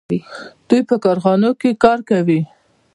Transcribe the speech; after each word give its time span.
دوی 0.67 0.81
په 0.89 0.95
کارخانو 1.03 1.49
کې 1.59 1.69
کار 1.83 1.99
کوي. 2.09 2.41